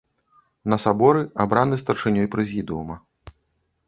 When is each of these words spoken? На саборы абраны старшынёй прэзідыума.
На 0.71 0.77
саборы 0.85 1.19
абраны 1.45 1.75
старшынёй 1.83 2.27
прэзідыума. 2.37 2.95